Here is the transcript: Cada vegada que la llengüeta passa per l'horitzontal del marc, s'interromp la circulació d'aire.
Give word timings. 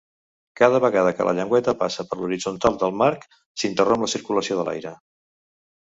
Cada 0.59 0.79
vegada 0.85 1.11
que 1.17 1.27
la 1.27 1.33
llengüeta 1.39 1.75
passa 1.83 2.05
per 2.13 2.19
l'horitzontal 2.21 2.81
del 2.85 2.97
marc, 3.05 3.29
s'interromp 3.65 4.07
la 4.07 4.11
circulació 4.15 4.61
d'aire. 4.71 4.99